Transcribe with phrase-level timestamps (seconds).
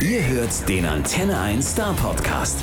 [0.00, 2.58] Ihr hört den Antenne 1 Star Podcast.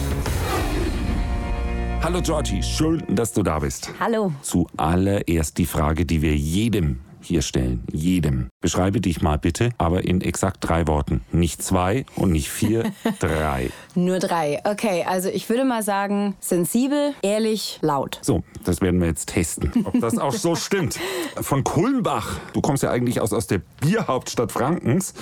[2.01, 3.91] Hallo Georgie, schön, dass du da bist.
[3.99, 4.33] Hallo.
[4.41, 7.83] Zuallererst die Frage, die wir jedem hier stellen.
[7.91, 8.49] Jedem.
[8.61, 11.21] Beschreibe dich mal bitte, aber in exakt drei Worten.
[11.31, 13.69] Nicht zwei und nicht vier, drei.
[13.95, 14.59] Nur drei.
[14.63, 18.19] Okay, also ich würde mal sagen, sensibel, ehrlich, laut.
[18.21, 20.99] So, das werden wir jetzt testen, ob das auch so stimmt.
[21.35, 25.13] Von Kulmbach, du kommst ja eigentlich aus, aus der Bierhauptstadt Frankens,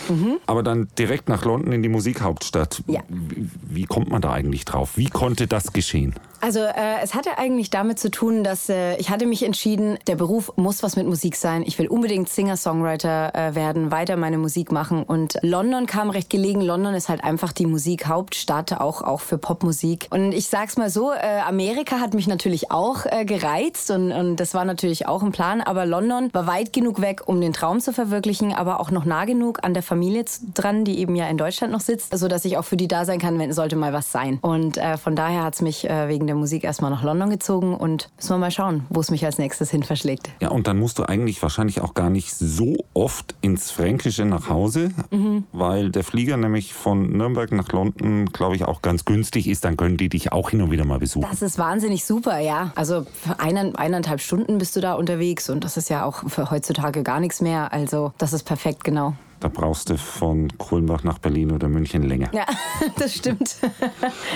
[0.45, 2.83] aber dann direkt nach London in die Musikhauptstadt.
[2.87, 3.01] Ja.
[3.07, 4.97] Wie, wie kommt man da eigentlich drauf?
[4.97, 6.15] Wie konnte das geschehen?
[6.41, 10.15] Also äh, es hatte eigentlich damit zu tun, dass äh, ich hatte mich entschieden, der
[10.15, 11.63] Beruf muss was mit Musik sein.
[11.65, 15.03] Ich will unbedingt Singer-Songwriter äh, werden, weiter meine Musik machen.
[15.03, 16.61] Und London kam recht gelegen.
[16.61, 20.07] London ist halt einfach die Musikhauptstadt, auch, auch für Popmusik.
[20.11, 24.37] Und ich sag's mal so, äh, Amerika hat mich natürlich auch äh, gereizt und, und
[24.37, 25.61] das war natürlich auch ein Plan.
[25.61, 29.25] Aber London war weit genug weg, um den Traum zu verwirklichen, aber auch noch nah
[29.25, 32.57] genug an der Familie dran, die eben ja in Deutschland noch sitzt, so dass ich
[32.57, 34.39] auch für die da sein kann, wenn sollte mal was sein.
[34.41, 38.09] Und äh, von daher hat's mich äh, wegen der Musik erstmal nach London gezogen und
[38.17, 40.29] müssen wir mal schauen, wo es mich als nächstes hin verschlägt.
[40.39, 44.47] Ja, und dann musst du eigentlich wahrscheinlich auch gar nicht so oft ins Fränkische nach
[44.47, 44.91] Hause,
[45.51, 49.65] weil der Flieger nämlich von Nürnberg nach London, glaube ich, auch ganz günstig ist.
[49.65, 51.27] Dann können die dich auch hin und wieder mal besuchen.
[51.29, 52.71] Das ist wahnsinnig super, ja.
[52.75, 53.07] Also
[53.39, 57.19] eine, eineinhalb Stunden bist du da unterwegs und das ist ja auch für heutzutage gar
[57.19, 57.73] nichts mehr.
[57.73, 59.15] Also das ist perfekt, genau.
[59.39, 62.29] Da brauchst du von Kulmbach nach Berlin oder München länger.
[62.33, 62.45] Ja,
[62.97, 63.55] das stimmt.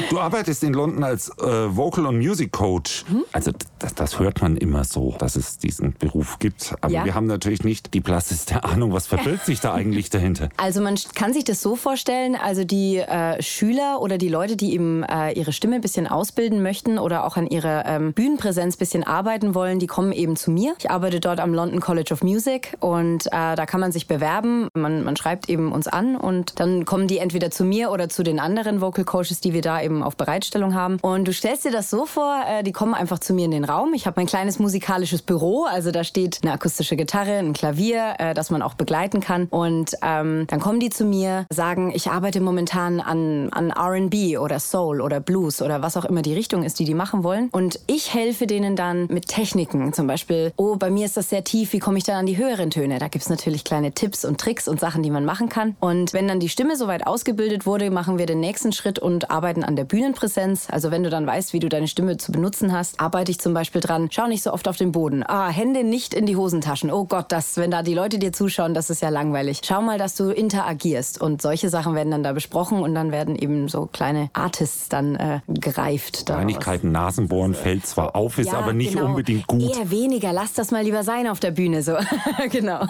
[0.09, 3.03] Du arbeitest in London als äh, Vocal- und Music Coach.
[3.33, 6.73] Also das, das hört man immer so, dass es diesen Beruf gibt.
[6.81, 7.03] Aber Ja.
[7.05, 10.49] wir haben natürlich nicht die blasseste Ahnung, was verbirgt sich da eigentlich dahinter.
[10.57, 14.73] Also man kann sich das so vorstellen, also die äh, Schüler oder die Leute, die
[14.73, 18.79] eben äh, ihre Stimme ein bisschen ausbilden möchten oder auch an ihrer ähm, Bühnenpräsenz ein
[18.79, 20.73] bisschen arbeiten wollen, die kommen eben zu mir.
[20.79, 24.69] Ich arbeite dort am London College of Music und äh, da kann man sich bewerben.
[24.73, 28.23] Man, man schreibt eben uns an und dann kommen die entweder zu mir oder zu
[28.23, 30.97] den anderen Vocal Coaches, die wir da eben auf Bereitstellung haben.
[31.02, 33.66] Und du stellst dir das so vor, äh, die kommen einfach zu mir in den
[33.66, 33.94] Raum.
[33.94, 38.34] Ich habe mein kleines musikalisches Büro, also da steht eine akustische Gitarre, ein Klavier, äh,
[38.34, 39.47] das man auch begleiten kann.
[39.50, 44.59] Und ähm, dann kommen die zu mir, sagen, ich arbeite momentan an, an R&B oder
[44.59, 47.50] Soul oder Blues oder was auch immer die Richtung ist, die die machen wollen.
[47.51, 51.44] Und ich helfe denen dann mit Techniken, zum Beispiel, oh, bei mir ist das sehr
[51.44, 53.00] tief, wie komme ich dann an die höheren Töne?
[53.00, 55.77] Da gibt's natürlich kleine Tipps und Tricks und Sachen, die man machen kann.
[55.79, 59.63] Und wenn dann die Stimme soweit ausgebildet wurde, machen wir den nächsten Schritt und arbeiten
[59.63, 60.67] an der Bühnenpräsenz.
[60.69, 63.53] Also wenn du dann weißt, wie du deine Stimme zu benutzen hast, arbeite ich zum
[63.53, 65.23] Beispiel dran, schau nicht so oft auf den Boden.
[65.25, 66.91] Ah, Hände nicht in die Hosentaschen.
[66.91, 69.61] Oh Gott, das, wenn da die Leute dir zuschauen, das ist ja langweilig.
[69.63, 71.22] Schau mal, dass du interagierst.
[71.22, 75.16] Und solche Sachen werden dann da besprochen und dann werden eben so kleine Artists dann
[75.16, 76.27] äh, gereift.
[76.27, 76.41] daraus.
[76.41, 79.05] Kleinigkeiten, Nasenbohren fällt zwar auf, ist Ja, aber nicht genau.
[79.05, 79.61] unbedingt gut.
[79.61, 80.33] Eher weniger.
[80.33, 81.83] Lass das mal lieber sein auf der Bühne.
[81.83, 81.95] So.
[82.51, 82.85] genau.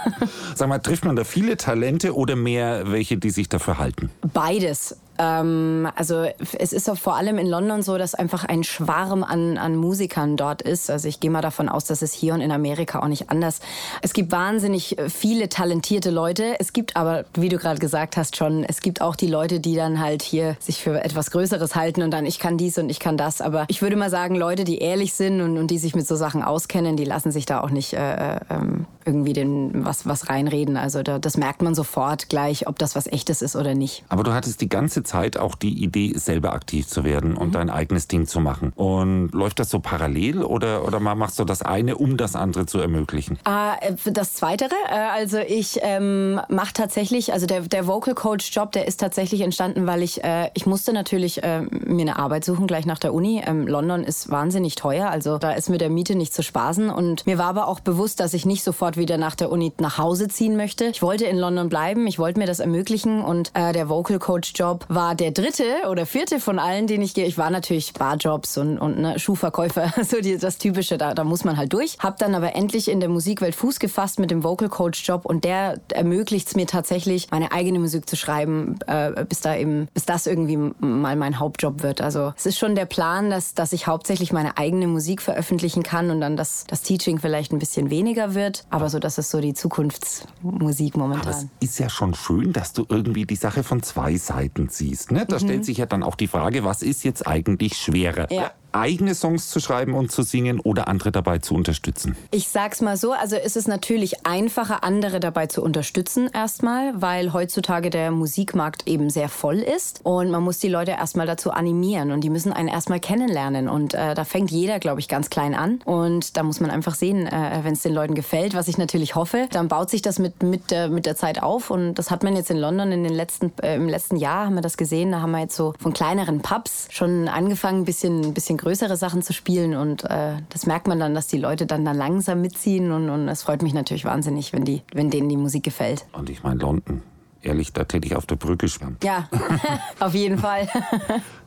[0.55, 1.82] Sag mal, trifft man da viele Talente
[2.13, 4.09] oder mehr welche, die sich dafür halten?
[4.33, 4.97] Beides.
[5.19, 6.25] Ähm, also
[6.57, 10.61] es ist vor allem in London so, dass einfach ein Schwarm an, an Musikern dort
[10.61, 10.89] ist.
[10.89, 13.59] Also ich gehe mal davon aus, dass es hier und in Amerika auch nicht anders.
[14.01, 16.55] Es gibt wahnsinnig viele talentierte Leute.
[16.59, 19.75] Es gibt aber, wie du gerade gesagt hast schon, es gibt auch die Leute, die
[19.75, 22.99] dann halt hier sich für etwas Größeres halten und dann ich kann dies und ich
[22.99, 23.41] kann das.
[23.41, 26.15] Aber ich würde mal sagen, Leute, die ehrlich sind und, und die sich mit so
[26.15, 30.77] Sachen auskennen, die lassen sich da auch nicht äh, ähm, irgendwie den, was, was reinreden.
[30.77, 34.03] Also da, das merkt man sofort gleich, ob das was echtes ist oder nicht.
[34.09, 37.37] Aber du hattest die ganze Zeit auch die Idee, selber aktiv zu werden Mhm.
[37.37, 38.71] und dein eigenes Ding zu machen.
[38.75, 42.79] Und läuft das so parallel oder, oder machst du das eine, um das andere zu
[42.79, 43.37] ermöglichen?
[43.45, 48.71] Äh, das Zweitere, äh, also ich ähm, mache tatsächlich, also der, der Vocal Coach Job,
[48.71, 52.67] der ist tatsächlich entstanden, weil ich, äh, ich musste natürlich äh, mir eine Arbeit suchen
[52.67, 53.41] gleich nach der Uni.
[53.45, 56.89] Ähm, London ist wahnsinnig teuer, also da ist mit der Miete nicht zu spaßen.
[56.89, 59.97] Und mir war aber auch bewusst, dass ich nicht sofort wieder nach der Uni nach
[59.97, 60.85] Hause ziehen möchte.
[60.85, 64.53] Ich wollte in London bleiben, ich wollte mir das ermöglichen und äh, der Vocal Coach
[64.55, 67.25] Job war der dritte oder vierte von allen, den ich gehe.
[67.25, 71.43] Ich war natürlich Barjobs und, und ne, Schuhverkäufer, so die, das Typische, da, da muss
[71.43, 71.97] man halt durch.
[71.99, 75.43] Hab dann aber endlich in der Musikwelt Fuß gefasst mit dem Vocal Coach Job und
[75.43, 80.05] der ermöglicht es mir tatsächlich, meine eigene Musik zu schreiben, äh, bis da eben, bis
[80.05, 82.01] das irgendwie mal mein Hauptjob wird.
[82.01, 86.09] Also es ist schon der Plan, dass, dass ich hauptsächlich meine eigene Musik veröffentlichen kann
[86.09, 88.65] und dann das, das Teaching vielleicht ein bisschen weniger wird.
[88.69, 91.49] Aber so, das ist so die Zukunftsmusik Aber es momentan.
[91.59, 95.11] ist ja schon schön, dass du irgendwie die Sache von zwei Seiten siehst.
[95.11, 95.21] Ne?
[95.21, 95.27] Mhm.
[95.27, 98.31] Da stellt sich ja dann auch die Frage, was ist jetzt eigentlich schwerer?
[98.31, 98.51] Ja.
[98.73, 102.15] Eigene Songs zu schreiben und zu singen oder andere dabei zu unterstützen?
[102.31, 107.33] Ich sag's mal so, also ist es natürlich einfacher, andere dabei zu unterstützen erstmal, weil
[107.33, 112.11] heutzutage der Musikmarkt eben sehr voll ist und man muss die Leute erstmal dazu animieren
[112.11, 115.53] und die müssen einen erstmal kennenlernen und äh, da fängt jeder, glaube ich, ganz klein
[115.53, 118.77] an und da muss man einfach sehen, äh, wenn es den Leuten gefällt, was ich
[118.77, 122.11] natürlich hoffe, dann baut sich das mit, mit, äh, mit der Zeit auf und das
[122.11, 124.77] hat man jetzt in London in den letzten, äh, im letzten Jahr haben wir das
[124.77, 128.95] gesehen, da haben wir jetzt so von kleineren Pubs schon angefangen, ein bisschen, bisschen größere
[128.95, 132.41] Sachen zu spielen und äh, das merkt man dann, dass die Leute dann, dann langsam
[132.41, 136.05] mitziehen und es freut mich natürlich wahnsinnig, wenn, die, wenn denen die Musik gefällt.
[136.13, 137.03] Und ich meine London.
[137.43, 138.97] Ehrlich, da täte ich auf der Brücke schwimmen.
[139.03, 139.29] Ja,
[139.99, 140.69] auf jeden Fall.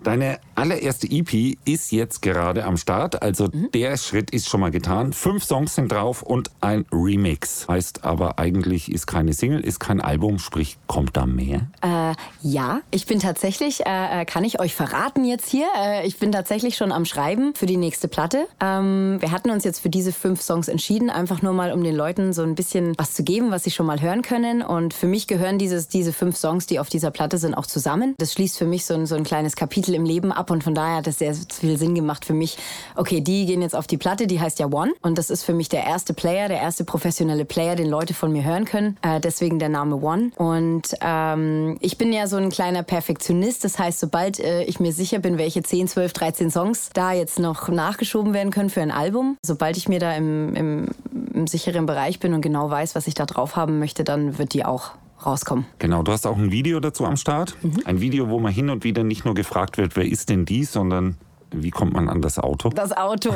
[0.03, 3.71] Deine allererste EP ist jetzt gerade am Start, also mhm.
[3.73, 5.13] der Schritt ist schon mal getan.
[5.13, 7.67] Fünf Songs sind drauf und ein Remix.
[7.67, 11.67] Heißt aber eigentlich ist keine Single, ist kein Album, sprich kommt da mehr?
[11.83, 16.19] Äh, ja, ich bin tatsächlich, äh, äh, kann ich euch verraten jetzt hier, äh, ich
[16.19, 18.47] bin tatsächlich schon am Schreiben für die nächste Platte.
[18.61, 21.97] Ähm, wir hatten uns jetzt für diese fünf Songs entschieden, einfach nur mal um den
[21.97, 24.63] Leuten so ein bisschen was zu geben, was sie schon mal hören können.
[24.63, 28.15] Und für mich gehören dieses, diese fünf Songs, die auf dieser Platte sind, auch zusammen.
[28.19, 30.75] Das schließt für mich so ein, so ein kleines Kapitel im Leben ab und von
[30.75, 32.59] daher hat es sehr viel Sinn gemacht für mich.
[32.94, 35.55] Okay, die gehen jetzt auf die Platte, die heißt ja One und das ist für
[35.55, 38.97] mich der erste Player, der erste professionelle Player, den Leute von mir hören können.
[39.03, 40.31] Äh, deswegen der Name One.
[40.37, 44.93] Und ähm, ich bin ja so ein kleiner Perfektionist, das heißt, sobald äh, ich mir
[44.93, 48.91] sicher bin, welche 10, 12, 13 Songs da jetzt noch nachgeschoben werden können für ein
[48.91, 50.88] Album, sobald ich mir da im, im,
[51.35, 54.55] im sicheren Bereich bin und genau weiß, was ich da drauf haben möchte, dann wird
[54.55, 54.93] die auch
[55.25, 55.67] rauskommen.
[55.79, 57.57] Genau, du hast auch ein Video dazu am Start.
[57.63, 57.83] Mhm.
[57.85, 60.73] Ein Video, wo man hin und wieder nicht nur gefragt wird, wer ist denn dies,
[60.73, 61.17] sondern
[61.53, 62.71] wie kommt man an das Auto?
[62.71, 63.33] Das Auto.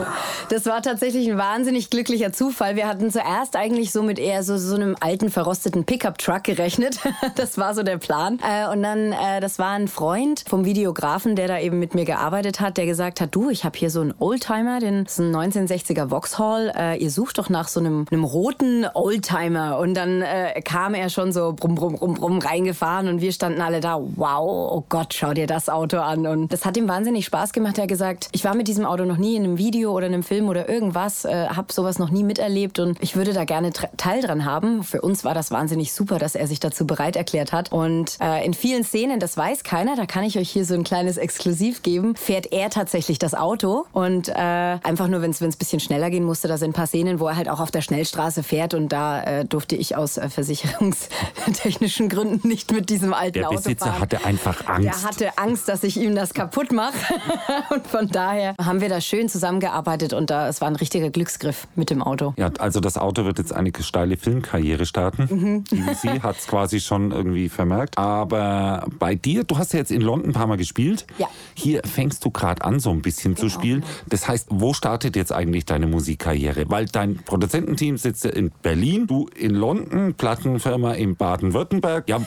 [0.49, 2.77] Das war tatsächlich ein wahnsinnig glücklicher Zufall.
[2.77, 6.99] Wir hatten zuerst eigentlich so mit eher so, so einem alten, verrosteten Pickup-Truck gerechnet.
[7.37, 8.39] Das war so der Plan.
[8.43, 12.05] Äh, und dann, äh, das war ein Freund vom Videografen, der da eben mit mir
[12.05, 15.35] gearbeitet hat, der gesagt hat, du, ich habe hier so einen Oldtimer, den ist ein
[15.35, 16.73] 1960er Vauxhall.
[16.77, 19.79] Äh, ihr sucht doch nach so einem, einem roten Oldtimer.
[19.79, 20.25] Und dann
[20.65, 24.73] kam er schon so brumm, brumm, brumm, brumm reingefahren und wir standen alle da, wow,
[24.73, 26.27] oh Gott, schau dir das Auto an.
[26.27, 27.79] Und das hat ihm wahnsinnig Spaß gemacht.
[27.79, 30.23] Er gesagt, gesagt, ich war mit diesem Auto noch nie in einem Video oder einem
[30.23, 34.23] Film oder irgendwas, äh, habe sowas noch nie miterlebt und ich würde da gerne Teil
[34.23, 34.82] dran haben.
[34.85, 37.73] Für uns war das wahnsinnig super, dass er sich dazu bereit erklärt hat.
[37.73, 40.82] Und äh, in vielen Szenen, das weiß keiner, da kann ich euch hier so ein
[40.82, 45.50] kleines Exklusiv geben, fährt er tatsächlich das Auto und äh, einfach nur, wenn es ein
[45.58, 47.82] bisschen schneller gehen musste, da sind ein paar Szenen, wo er halt auch auf der
[47.82, 53.41] Schnellstraße fährt und da äh, durfte ich aus äh, versicherungstechnischen Gründen nicht mit diesem alten
[53.41, 54.00] der Auto Besitzer fahren.
[54.00, 54.85] hatte einfach Angst.
[54.85, 56.97] Der hatte Angst, dass ich ihm das kaputt mache
[57.75, 61.66] und von daher haben wir da schön zusammengearbeitet und da, es war ein richtiger Glücksgriff
[61.75, 62.34] mit dem Auto.
[62.37, 65.28] Ja, also das Auto wird jetzt eine steile Filmkarriere starten.
[65.31, 65.64] Mhm.
[65.64, 67.98] BBC hat es quasi schon irgendwie vermerkt.
[67.98, 71.06] Aber bei dir, du hast ja jetzt in London ein paar Mal gespielt.
[71.19, 71.28] Ja.
[71.54, 73.48] Hier fängst du gerade an, so ein bisschen genau.
[73.48, 73.84] zu spielen.
[74.08, 76.66] Das heißt, wo startet jetzt eigentlich deine Musikkarriere?
[76.69, 82.08] Weil dein Produzententeam sitzt ja in Berlin, du in London, Plattenfirma in Baden-Württemberg.
[82.08, 82.20] Ja,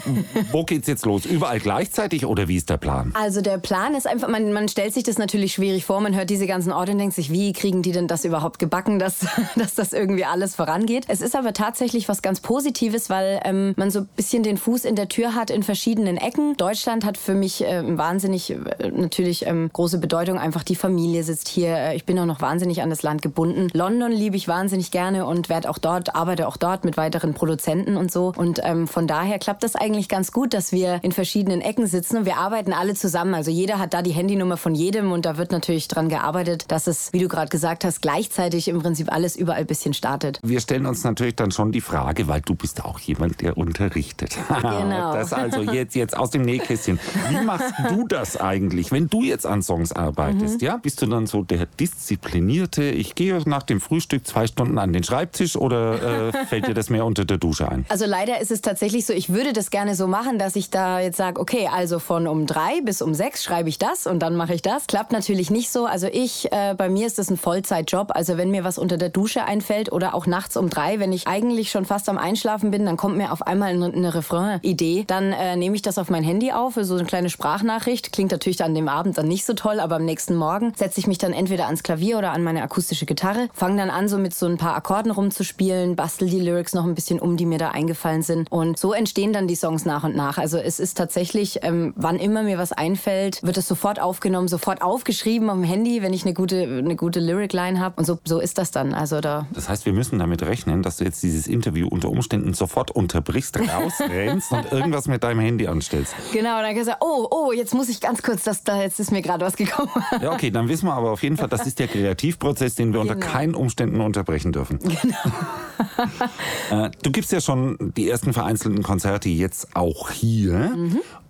[0.52, 1.26] wo geht's jetzt los?
[1.26, 3.12] Überall gleichzeitig oder wie ist der Plan?
[3.14, 6.02] Also der Plan ist einfach, man, man stellt sich das natürlich schwierig vor.
[6.02, 9.00] Man hört diese ganzen Orte und denkt sich, wie kriegen die denn das überhaupt gebacken,
[9.00, 11.06] dass, dass das irgendwie alles vorangeht.
[11.08, 14.86] Es ist aber tatsächlich was ganz Positives, weil ähm, man so ein bisschen den Fuß
[14.86, 16.58] in der Tür hat in verschiedenen Ecken.
[16.58, 20.40] Deutschland hat für mich äh, wahnsinnig äh, natürlich ähm, große Bedeutung.
[20.40, 21.76] Einfach die Familie sitzt hier.
[21.76, 23.70] Äh, ich bin auch noch wahnsinnig an das Land gebunden.
[23.74, 27.98] London liebe ich wahnsinnig gerne und werde auch dort, arbeite auch dort mit weiteren Produzenten
[27.98, 28.34] und so.
[28.36, 32.18] Und ähm, von daher klappt das eigentlich ganz gut, dass wir in verschiedenen Ecken sitzen
[32.18, 33.34] und wir arbeiten alle zusammen.
[33.34, 36.66] Also jeder hat da die Handynummer von jedem und da wird natürlich natürlich daran gearbeitet,
[36.70, 40.40] dass es, wie du gerade gesagt hast, gleichzeitig im Prinzip alles überall ein bisschen startet.
[40.44, 44.38] Wir stellen uns natürlich dann schon die Frage, weil du bist auch jemand, der unterrichtet.
[44.48, 45.14] Genau.
[45.24, 47.00] Das also jetzt, jetzt aus dem Nähkästchen.
[47.30, 50.62] Wie machst du das eigentlich, wenn du jetzt an Songs arbeitest?
[50.62, 50.66] Mhm.
[50.66, 50.78] Ja?
[50.78, 55.04] Bist du dann so der disziplinierte, ich gehe nach dem Frühstück zwei Stunden an den
[55.04, 57.86] Schreibtisch oder äh, fällt dir das mehr unter der Dusche ein?
[57.90, 61.00] Also leider ist es tatsächlich so, ich würde das gerne so machen, dass ich da
[61.00, 64.36] jetzt sage, okay, also von um drei bis um sechs schreibe ich das und dann
[64.36, 64.88] mache ich das.
[64.88, 65.86] Klappt natürlich nicht so.
[65.86, 68.12] Also ich, äh, bei mir ist das ein Vollzeitjob.
[68.16, 71.28] Also wenn mir was unter der Dusche einfällt oder auch nachts um drei, wenn ich
[71.28, 75.06] eigentlich schon fast am Einschlafen bin, dann kommt mir auf einmal eine, eine Refrain-Idee.
[75.08, 78.12] Dann äh, nehme ich das auf mein Handy auf, so eine kleine Sprachnachricht.
[78.12, 81.08] Klingt natürlich an dem Abend dann nicht so toll, aber am nächsten Morgen setze ich
[81.08, 84.34] mich dann entweder ans Klavier oder an meine akustische Gitarre, fange dann an, so mit
[84.36, 87.70] so ein paar Akkorden rumzuspielen, bastel die Lyrics noch ein bisschen um, die mir da
[87.70, 88.52] eingefallen sind.
[88.52, 90.38] Und so entstehen dann die Songs nach und nach.
[90.38, 94.82] Also es ist tatsächlich, ähm, wann immer mir was einfällt, wird es sofort aufgenommen, sofort
[94.82, 97.96] aufgeschrieben geschrieben am Handy, wenn ich eine gute, eine gute Lyric-Line habe.
[97.96, 98.94] Und so, so ist das dann.
[98.94, 102.54] Also da Das heißt, wir müssen damit rechnen, dass du jetzt dieses Interview unter Umständen
[102.54, 106.14] sofort unterbrichst, rausrennst und irgendwas mit deinem Handy anstellst.
[106.34, 109.22] Genau, dann gesagt, oh, oh, jetzt muss ich ganz kurz, das, da, jetzt ist mir
[109.22, 109.90] gerade was gekommen.
[110.22, 113.00] Ja, okay, dann wissen wir aber auf jeden Fall, das ist der Kreativprozess, den wir
[113.00, 113.26] unter Genau.
[113.26, 114.80] keinen Umständen unterbrechen dürfen.
[114.80, 116.86] Genau.
[116.86, 120.76] äh, du gibst ja schon die ersten vereinzelten Konzerte jetzt auch hier.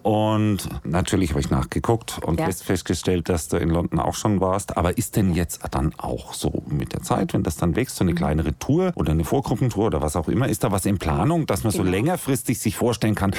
[0.03, 2.45] Und natürlich habe ich nachgeguckt und Ja.
[2.45, 4.77] fest- festgestellt, dass du in London auch schon warst.
[4.77, 8.03] Aber ist denn jetzt dann auch so mit der Zeit, wenn das dann wächst, so
[8.03, 11.45] eine kleinere Tour oder eine Vorgruppentour oder was auch immer, ist da was in Planung,
[11.45, 13.33] dass man so längerfristig sich vorstellen kann,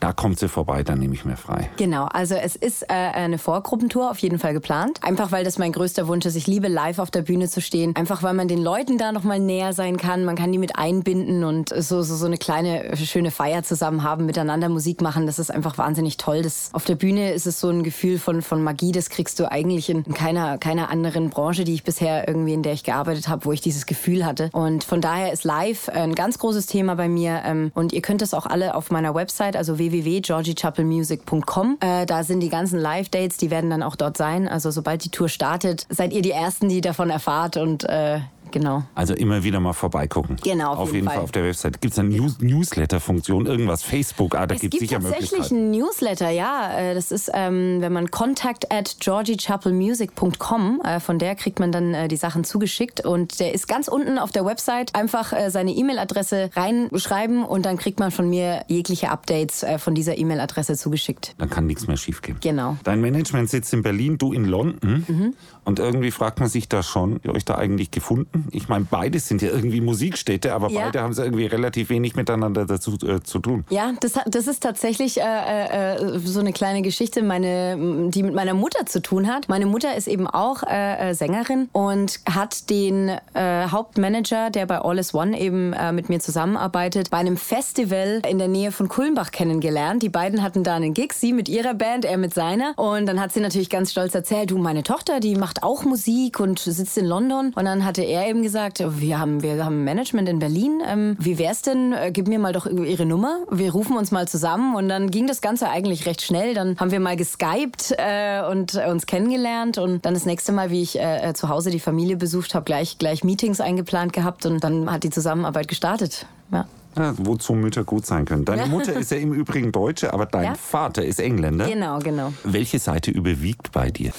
[0.00, 1.68] da kommt sie vorbei, dann nehme ich mir frei.
[1.76, 5.00] Genau, also es ist äh, eine Vorgruppentour auf jeden Fall geplant.
[5.02, 6.34] Einfach weil das mein größter Wunsch ist.
[6.36, 7.94] Ich liebe live auf der Bühne zu stehen.
[7.94, 10.24] Einfach weil man den Leuten da nochmal näher sein kann.
[10.24, 14.24] Man kann die mit einbinden und so, so, so eine kleine schöne Feier zusammen haben,
[14.24, 15.26] miteinander Musik machen.
[15.26, 16.42] Das ist einfach wahnsinnig toll.
[16.42, 18.92] Das, auf der Bühne ist es so ein Gefühl von, von Magie.
[18.92, 22.72] Das kriegst du eigentlich in keiner, keiner anderen Branche, die ich bisher irgendwie, in der
[22.72, 24.50] ich gearbeitet habe, wo ich dieses Gefühl hatte.
[24.52, 27.42] Und von daher ist live ein ganz großes Thema bei mir.
[27.44, 31.78] Ähm, und ihr könnt es auch alle auf meiner Website, also www.georgiechapelmusic.com.
[31.80, 34.46] Äh, da sind die ganzen Live-Dates, die werden dann auch dort sein.
[34.46, 37.56] Also sobald die Tour startet, seid ihr die Ersten, die davon erfahrt.
[37.56, 38.82] Und äh, genau.
[38.94, 40.36] Also immer wieder mal vorbeigucken.
[40.42, 41.14] Genau, auf auf jeden jeden Fall.
[41.16, 41.24] Fall.
[41.24, 41.80] auf der Website.
[41.80, 45.70] Gibt es eine News Newsletter-Funktion, irgendwas, Facebook, ah, da Es gibt gibt sicher tatsächlich einen
[45.70, 46.76] Newsletter, ja.
[46.78, 51.94] Äh, Das ist, ähm, wenn man contact at georgiechapelmusic.com, äh, von der kriegt man dann
[51.94, 53.04] äh, die Sachen zugeschickt.
[53.04, 54.94] Und der ist ganz unten auf der Website.
[54.94, 59.94] Einfach äh, seine E-Mail-Adresse reinschreiben und dann kriegt man von mir jegliche Updates äh, von
[59.94, 61.34] dieser E-Mail-Adresse zugeschickt.
[61.38, 62.38] Dann kann nichts mehr schiefgehen.
[62.40, 62.76] Genau.
[62.84, 65.04] Dein Management sitzt in Berlin, du in London.
[65.06, 65.34] Mhm.
[65.66, 68.46] Und irgendwie fragt man sich da schon, ihr euch da eigentlich gefunden?
[68.52, 70.84] Ich meine, beides sind ja irgendwie Musikstädte, aber Ja.
[70.84, 73.64] beide haben sie irgendwie relativ wenig miteinander dazu äh, zu tun.
[73.68, 78.54] Ja, das, das ist tatsächlich äh, äh, so eine kleine Geschichte, meine, die mit meiner
[78.54, 79.48] Mutter zu tun hat.
[79.48, 84.78] Meine Mutter ist eben auch äh, äh, Sängerin und hat den äh, Hauptmanager, der bei
[84.80, 88.88] All is One eben äh, mit mir zusammenarbeitet, bei einem Festival in der Nähe von
[88.88, 90.00] Kulmbach kennengelernt.
[90.04, 92.72] Die beiden hatten da einen Gig, sie mit ihrer Band, er mit seiner.
[92.78, 96.40] Und dann hat sie natürlich ganz stolz erzählt, du, meine Tochter, die macht auch Musik
[96.40, 97.52] und sitzt in London.
[97.54, 100.80] Und dann hatte er eben gesagt, wir haben, wir haben Management in Berlin.
[100.86, 101.92] Ähm, wie wär's denn?
[101.92, 103.40] Äh, gib mir mal doch ihre Nummer.
[103.50, 104.74] Wir rufen uns mal zusammen.
[104.74, 106.54] Und dann ging das Ganze eigentlich recht schnell.
[106.54, 109.78] Dann haben wir mal geskypt äh, und äh, uns kennengelernt.
[109.78, 112.98] Und dann das nächste Mal, wie ich äh, zu Hause die Familie besucht habe, gleich,
[112.98, 114.46] gleich Meetings eingeplant gehabt.
[114.46, 116.26] Und dann hat die Zusammenarbeit gestartet.
[116.52, 116.66] Ja.
[116.96, 118.44] Ja, wozu Mütter gut sein können.
[118.44, 120.54] Deine Mutter ist ja im Übrigen Deutsche, aber dein Ja.
[120.54, 121.66] Vater ist Engländer.
[121.68, 122.32] Genau, genau.
[122.44, 124.12] Welche Seite überwiegt bei dir?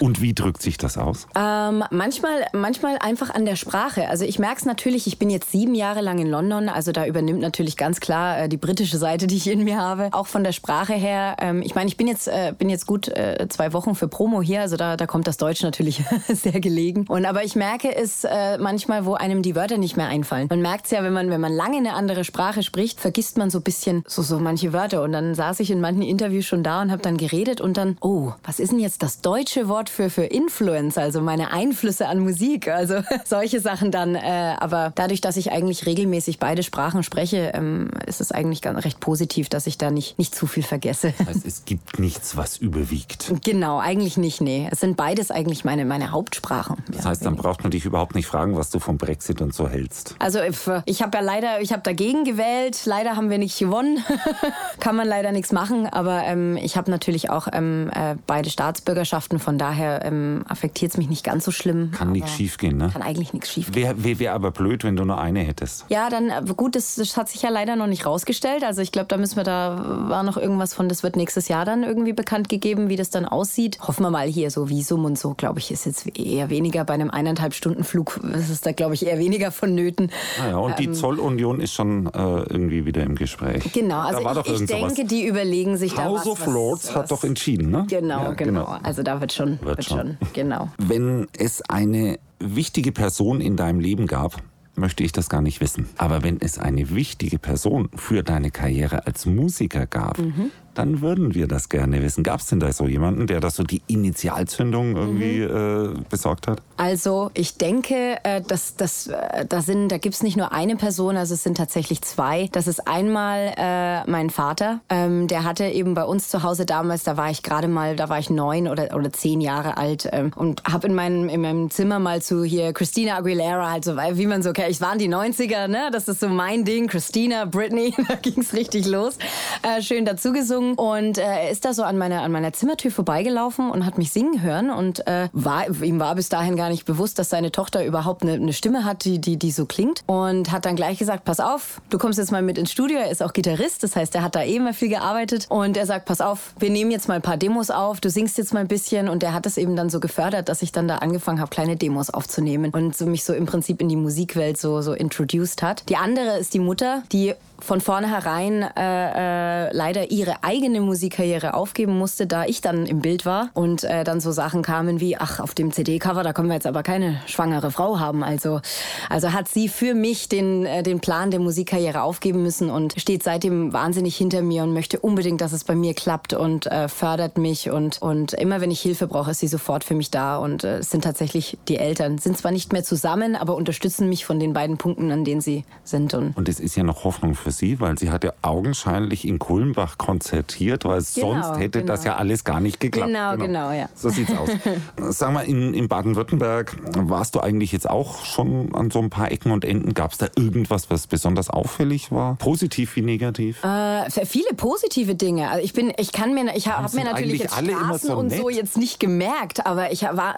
[0.00, 1.26] Und wie drückt sich das aus?
[1.36, 4.08] Ähm, manchmal, manchmal einfach an der Sprache.
[4.08, 7.06] Also ich merke es natürlich, ich bin jetzt sieben Jahre lang in London, also da
[7.06, 10.08] übernimmt natürlich ganz klar äh, die britische Seite, die ich in mir habe.
[10.12, 11.36] Auch von der Sprache her.
[11.38, 14.40] Ähm, ich meine, ich bin jetzt, äh, bin jetzt gut äh, zwei Wochen für Promo
[14.42, 17.04] hier, also da, da kommt das Deutsch natürlich sehr gelegen.
[17.08, 20.46] Und aber ich merke es äh, manchmal, wo einem die Wörter nicht mehr einfallen.
[20.48, 23.50] Man merkt es ja, wenn man, wenn man lange eine andere Sprache spricht, vergisst man
[23.50, 25.02] so ein bisschen so, so manche Wörter.
[25.02, 27.96] Und dann saß ich in manchen Interviews schon da und habe dann geredet und dann,
[28.00, 32.20] oh, was ist denn jetzt das deutsche Wort für, für Influence, also meine Einflüsse an
[32.20, 34.14] Musik, also solche Sachen dann.
[34.14, 38.84] Äh, aber dadurch, dass ich eigentlich regelmäßig beide Sprachen spreche, ähm, ist es eigentlich ganz,
[38.84, 41.14] recht positiv, dass ich da nicht, nicht zu viel vergesse.
[41.26, 43.32] Also es gibt nichts, was überwiegt.
[43.44, 44.68] Genau, eigentlich nicht, nee.
[44.70, 46.76] Es sind beides eigentlich meine, meine Hauptsprachen.
[46.88, 49.68] Das heißt, dann braucht man dich überhaupt nicht fragen, was du vom Brexit und so
[49.68, 50.16] hältst.
[50.18, 50.52] Also äh,
[50.86, 52.80] ich habe ja leider, ich habe dagegen gewählt.
[52.84, 54.04] Leider haben wir nicht gewonnen.
[54.80, 55.86] Kann man leider nichts machen.
[55.86, 59.38] Aber ähm, ich habe natürlich auch ähm, äh, beide Staatsbürgerschaften.
[59.38, 61.90] Von daher ähm, affektiert es mich nicht ganz so schlimm.
[61.92, 62.90] Kann nichts schiefgehen, ne?
[62.92, 63.82] Kann eigentlich nichts schief gehen.
[63.82, 65.86] Wäre wär, wär aber blöd, wenn du nur eine hättest.
[65.88, 68.64] Ja, dann äh, gut, das, das hat sich ja leider noch nicht rausgestellt.
[68.64, 71.64] Also ich glaube, da müssen wir da war noch irgendwas von, das wird nächstes Jahr
[71.64, 73.78] dann irgendwie bekannt gegeben, wie das dann aussieht.
[73.80, 76.94] Hoffen wir mal hier so Visum und so, glaube ich, ist jetzt eher weniger bei
[76.94, 78.20] einem eineinhalb Stunden Flug.
[78.22, 80.10] Das ist da, glaube ich, eher weniger vonnöten.
[80.38, 83.72] Naja, und die Zollunion ist schon äh, irgendwie wieder im Gespräch.
[83.72, 84.26] Genau, also ich,
[84.62, 84.94] ich sowas.
[84.94, 86.26] denke, die überlegen sich da House was.
[86.28, 87.86] of was- Lords was, hat doch entschieden, ne?
[87.88, 89.98] Genau, Ja, genau, Also da wird schon, Wird wird, schon.
[89.98, 90.16] schon.
[90.32, 90.68] genau.
[90.78, 94.36] Wenn es eine wichtige Person in deinem Leben gab,
[94.74, 95.86] möchte ich das gar nicht wissen.
[95.98, 100.50] Aber wenn es eine wichtige Person für deine Karriere als Musiker gab, Mhm.
[100.74, 102.22] Dann würden wir das gerne wissen.
[102.22, 105.96] Gab es denn da so jemanden, der das so die Initialzündung irgendwie Mhm.
[105.98, 106.62] äh, besorgt hat?
[106.76, 111.16] Also ich denke, äh, dass, dass, äh, da, sind, da gibt's nicht nur eine Person,
[111.16, 112.48] also es sind tatsächlich zwei.
[112.52, 114.80] Das ist einmal äh, mein Vater.
[114.88, 118.08] Ähm, der hatte eben bei uns zu Hause damals, da war ich gerade mal, da
[118.08, 121.70] war ich neun oder, oder zehn Jahre alt ähm, und habe in meinem, in meinem
[121.70, 124.70] Zimmer mal zu hier Christina Aguilera, halt so, wie man so kennt.
[124.70, 125.90] Ich waren die 90er, ne?
[125.92, 126.86] Das ist so mein Ding.
[126.86, 129.18] Christina, Britney, da ging's richtig los.
[129.62, 130.61] Äh, schön dazu gesungen.
[130.62, 133.98] Gesungen und äh, er ist da so an meiner, an meiner Zimmertür vorbeigelaufen und hat
[133.98, 137.52] mich singen hören und äh, war, ihm war bis dahin gar nicht bewusst, dass seine
[137.52, 140.98] Tochter überhaupt eine, eine Stimme hat, die, die, die so klingt und hat dann gleich
[140.98, 143.96] gesagt, pass auf, du kommst jetzt mal mit ins Studio, er ist auch Gitarrist, das
[143.96, 146.90] heißt, er hat da eh immer viel gearbeitet und er sagt, pass auf, wir nehmen
[146.90, 149.46] jetzt mal ein paar Demos auf, du singst jetzt mal ein bisschen und er hat
[149.46, 152.96] es eben dann so gefördert, dass ich dann da angefangen habe, kleine Demos aufzunehmen und
[152.96, 155.88] so mich so im Prinzip in die Musikwelt so, so introduced hat.
[155.88, 161.96] Die andere ist die Mutter, die von vornherein äh, äh, leider ihre eigene Musikkarriere aufgeben
[161.96, 165.40] musste, da ich dann im Bild war und äh, dann so Sachen kamen wie, ach,
[165.40, 168.22] auf dem CD-Cover, da können wir jetzt aber keine schwangere Frau haben.
[168.24, 168.60] Also,
[169.08, 173.22] also hat sie für mich den, äh, den Plan der Musikkarriere aufgeben müssen und steht
[173.22, 177.38] seitdem wahnsinnig hinter mir und möchte unbedingt, dass es bei mir klappt und äh, fördert
[177.38, 180.64] mich und, und immer wenn ich Hilfe brauche, ist sie sofort für mich da und
[180.64, 182.18] äh, sind tatsächlich die Eltern.
[182.18, 185.64] Sind zwar nicht mehr zusammen, aber unterstützen mich von den beiden Punkten, an denen sie
[185.84, 186.14] sind.
[186.14, 189.38] Und, und es ist ja noch Hoffnung für sie, weil sie hat ja augenscheinlich in
[189.38, 191.92] Kulmbach konzertiert, weil genau, sonst hätte genau.
[191.92, 193.08] das ja alles gar nicht geklappt.
[193.08, 193.88] Genau, genau, genau ja.
[193.94, 194.50] So sieht's aus.
[195.10, 199.30] Sag mal, in, in Baden-Württemberg warst du eigentlich jetzt auch schon an so ein paar
[199.30, 199.94] Ecken und Enden.
[199.94, 202.36] Gab es da irgendwas, was besonders auffällig war?
[202.36, 203.62] Positiv wie negativ?
[203.64, 205.50] Äh, viele positive Dinge.
[205.50, 208.48] Also ich bin, ich kann mir, ich habe mir natürlich jetzt Straßen so und so
[208.48, 210.36] jetzt nicht gemerkt, aber ich war,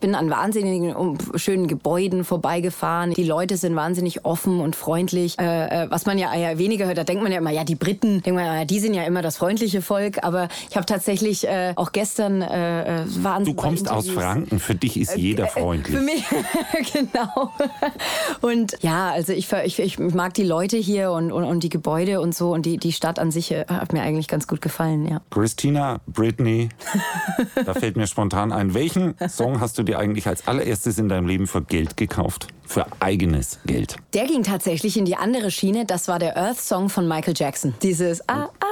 [0.00, 3.14] bin an wahnsinnigen schönen Gebäuden vorbeigefahren.
[3.14, 6.98] Die Leute sind wahnsinnig offen und freundlich, äh, äh was man ja weniger hört.
[6.98, 9.22] Da denkt man ja immer, ja, die Briten, denkt man, ja, die sind ja immer
[9.22, 10.22] das freundliche Volk.
[10.22, 14.74] Aber ich habe tatsächlich äh, auch gestern äh, äh waren Du kommst aus Franken, für
[14.74, 15.96] dich ist jeder äh, freundlich.
[15.96, 16.24] Für mich,
[16.92, 17.52] genau.
[18.40, 22.20] Und ja, also ich, ich, ich mag die Leute hier und, und, und die Gebäude
[22.20, 25.06] und so und die, die Stadt an sich äh, hat mir eigentlich ganz gut gefallen,
[25.06, 25.20] ja.
[25.30, 26.68] Christina, Britney,
[27.64, 31.26] da fällt mir spontan ein, welchen Song hast du dir eigentlich als allererstes in deinem
[31.26, 32.48] Leben für Geld gekauft?
[32.66, 33.96] Für eigenes Geld?
[34.14, 35.84] Der ging tatsächlich in die andere Schiene.
[35.84, 37.74] Das war der Earth Song von Michael Jackson.
[37.82, 38.71] Dieses Ah, ah.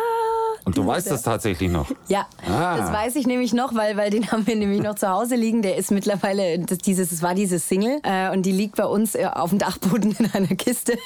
[0.64, 1.90] Und du weißt das tatsächlich noch?
[2.08, 2.76] Ja, ah.
[2.76, 5.62] das weiß ich nämlich noch, weil, weil den haben wir nämlich noch zu Hause liegen.
[5.62, 9.14] Der ist mittlerweile, das, dieses, es war diese Single äh, und die liegt bei uns
[9.14, 10.98] äh, auf dem Dachboden in einer Kiste.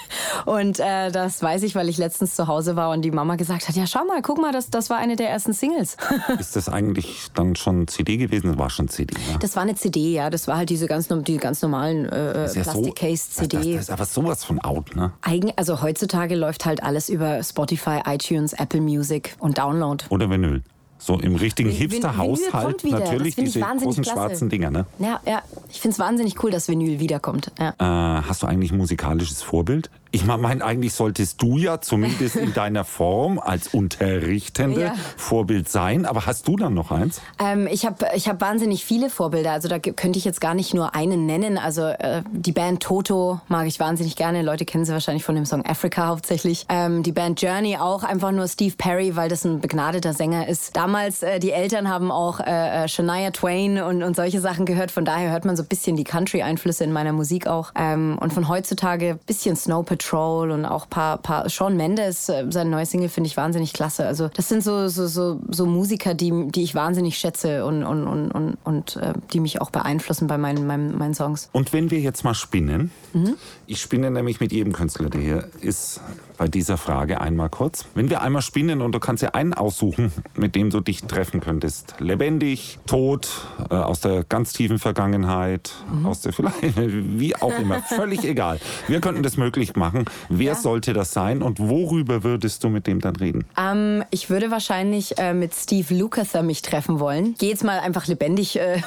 [0.47, 3.69] Und äh, das weiß ich, weil ich letztens zu Hause war und die Mama gesagt
[3.69, 5.97] hat, ja schau mal, guck mal, das, das war eine der ersten Singles.
[6.39, 8.49] ist das eigentlich dann schon CD gewesen?
[8.49, 9.39] Das war schon CD, ja?
[9.39, 10.31] Das war eine CD, ja.
[10.31, 13.57] Das war halt diese ganz, die ganz normalen äh, ja Plastic-Case-CD.
[13.57, 15.13] Das, das, ist aber sowas von out, ne?
[15.23, 20.05] Eigen, also heutzutage läuft halt alles über Spotify, iTunes, Apple Music und Download.
[20.09, 20.63] Oder Vinyl.
[20.99, 24.11] So im richtigen Hipster-Haushalt natürlich diese großen klasse.
[24.11, 24.87] schwarzen Dinger, ne?
[24.99, 25.43] Ja, ja.
[25.69, 27.53] Ich finde es wahnsinnig cool, dass Vinyl wiederkommt.
[27.59, 27.75] Ja.
[27.79, 29.91] Äh, hast du eigentlich ein musikalisches Vorbild?
[30.15, 34.95] Ich meine, eigentlich solltest du ja zumindest in deiner Form als Unterrichtende ja.
[35.17, 36.07] Vorbild sein.
[36.07, 37.21] Aber hast du dann noch eins?
[37.41, 39.51] Ähm, ich habe ich hab wahnsinnig viele Vorbilder.
[39.51, 41.59] Also da könnte ich jetzt gar nicht nur einen nennen.
[41.59, 44.43] Also äh, die Band Toto mag ich wahnsinnig gerne.
[44.43, 46.65] Leute kennen sie wahrscheinlich von dem Song Africa hauptsächlich.
[46.69, 50.77] Ähm, die Band Journey auch einfach nur Steve Perry, weil das ein begnadeter Sänger ist.
[50.77, 54.93] Damals, äh, die Eltern haben auch äh, äh Shania Twain und, und solche Sachen gehört.
[54.93, 57.73] Von daher hört man so ein bisschen die Country-Einflüsse in meiner Musik auch.
[57.75, 62.29] Ähm, und von heutzutage ein bisschen Snow Patrol Patrol und auch paar, paar Sean Mendes,
[62.29, 64.07] äh, sein neues Single finde ich wahnsinnig klasse.
[64.07, 68.07] Also das sind so, so, so, so Musiker, die, die ich wahnsinnig schätze und, und,
[68.07, 71.49] und, und, und äh, die mich auch beeinflussen bei meinen, meinen, meinen Songs.
[71.53, 73.35] Und wenn wir jetzt mal spinnen, mhm.
[73.67, 76.01] ich spinne nämlich mit jedem Künstler, der hier ist,
[76.37, 77.87] bei dieser Frage einmal kurz.
[77.95, 81.41] Wenn wir einmal spinnen und du kannst dir einen aussuchen, mit dem du dich treffen
[81.41, 81.95] könntest.
[81.99, 83.29] Lebendig, tot,
[83.71, 86.07] äh, aus der ganz tiefen Vergangenheit, mhm.
[86.07, 88.61] aus der vielleicht, wie auch immer, völlig egal.
[88.89, 90.05] Wir könnten das möglich machen.
[90.29, 90.55] Wer ja.
[90.55, 93.45] sollte das sein und worüber würdest du mit dem dann reden?
[93.59, 97.35] Ähm, ich würde wahrscheinlich äh, mit Steve Lukather mich treffen wollen.
[97.39, 98.83] Geh jetzt mal einfach lebendig, äh,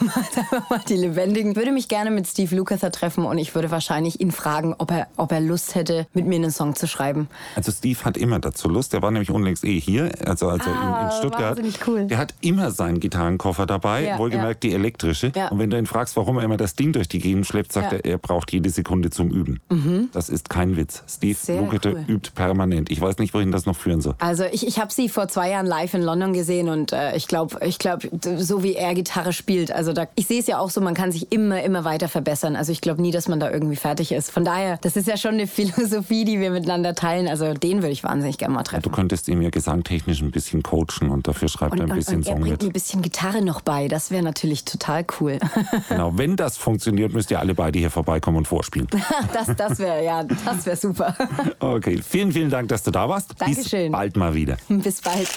[0.70, 1.52] mal die Lebendigen.
[1.52, 4.92] Ich würde mich gerne mit Steve Lukather treffen und ich würde wahrscheinlich ihn fragen, ob
[4.92, 7.28] er, ob er Lust hätte, mit mir einen Song zu schreiben.
[7.56, 8.94] Also Steve hat immer dazu Lust.
[8.94, 11.60] Der war nämlich unlängst eh hier, also, also ah, in, in, Stuttgart.
[11.86, 12.06] Cool.
[12.08, 14.70] Der hat immer seinen Gitarrenkoffer dabei, ja, wohlgemerkt ja.
[14.70, 15.32] die elektrische.
[15.36, 15.50] Ja.
[15.50, 17.94] Und wenn du ihn fragst, warum er immer das Ding durch die Gegend schleppt, sagt
[17.94, 19.60] er, er braucht jede Sekunde zum Üben.
[19.70, 20.10] Mhm.
[20.14, 21.04] Das ist kein Witz.
[21.08, 22.16] Steve Lukete cool.
[22.16, 22.92] übt permanent.
[22.92, 24.16] Ich weiß nicht, wohin das noch führen soll.
[24.20, 27.28] Also ich, ich habe sie vor zwei Jahren live in London gesehen und äh, ich
[27.28, 30.70] glaube, ich glaub, so wie er Gitarre spielt, also da, ich sehe es ja auch
[30.70, 32.56] so, man kann sich immer, immer weiter verbessern.
[32.56, 34.32] Also ich glaube nie, dass man da irgendwie fertig ist.
[34.32, 37.27] Von daher, das ist ja schon eine Philosophie, die wir miteinander teilen.
[37.28, 38.84] Also den würde ich wahnsinnig gerne mal treffen.
[38.84, 42.18] Du könntest ihn ja gesangtechnisch ein bisschen coachen und dafür schreibt und, er ein bisschen
[42.18, 42.70] und, und Song er bringt mit.
[42.70, 43.88] ein bisschen Gitarre noch bei.
[43.88, 45.40] Das wäre natürlich total cool.
[45.90, 48.88] genau, wenn das funktioniert, müsst ihr alle beide hier vorbeikommen und vorspielen.
[49.34, 51.16] das das wäre ja, das wäre super.
[51.60, 53.34] okay, vielen, vielen Dank, dass du da warst.
[53.38, 53.92] Dankeschön.
[53.92, 54.58] Bis bald mal wieder.
[54.70, 55.28] Bis bald.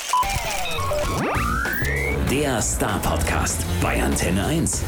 [2.30, 4.84] Der Star Podcast bei Antenne 1.